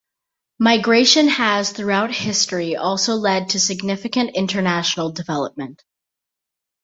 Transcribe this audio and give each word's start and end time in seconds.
Migration 0.57 1.27
has 1.27 1.71
throughout 1.73 2.11
history 2.11 2.75
also 2.75 3.13
led 3.13 3.49
to 3.49 3.59
significant 3.59 4.35
international 4.35 5.11
development. 5.11 5.83